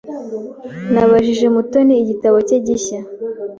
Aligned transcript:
Nabajije 0.93 1.45
Mutoni 1.55 1.93
igitabo 2.03 2.37
cye 2.47 2.57
gishya. 2.65 2.99